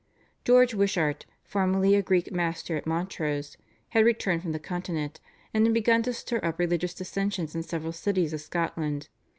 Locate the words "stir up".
6.11-6.57